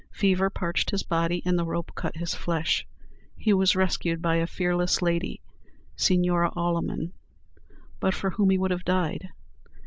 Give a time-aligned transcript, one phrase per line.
[0.13, 2.87] Fever parched his body, and the rope cut his flesh.
[3.37, 5.43] He was rescued by a fearless lady,
[5.95, 7.13] Senora Alemon,
[7.99, 9.29] but for whom he would have died.